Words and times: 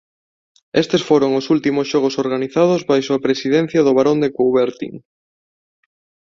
Estes 0.81 1.01
foron 1.09 1.31
os 1.39 1.45
últimos 1.55 1.85
Xogos 1.91 2.15
organizados 2.23 2.81
baixo 2.91 3.11
a 3.13 3.23
presidencia 3.25 3.81
do 3.83 3.95
Barón 3.97 4.17
de 4.23 4.29
Coubertin. 4.37 4.93